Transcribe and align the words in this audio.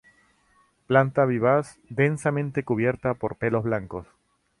Planta 0.87 1.25
vivaz, 1.25 1.77
densamente 1.87 2.63
cubierta 2.63 3.13
por 3.13 3.35
pelos 3.35 3.65
blancos. 3.65 4.07